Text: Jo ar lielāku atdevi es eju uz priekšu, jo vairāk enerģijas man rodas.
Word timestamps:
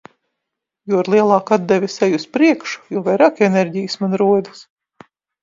Jo 0.93 1.01
ar 1.03 1.09
lielāku 1.13 1.55
atdevi 1.57 1.89
es 1.91 1.97
eju 2.07 2.21
uz 2.21 2.25
priekšu, 2.39 2.81
jo 2.97 3.05
vairāk 3.11 3.43
enerģijas 3.51 4.01
man 4.07 4.19
rodas. 4.25 4.67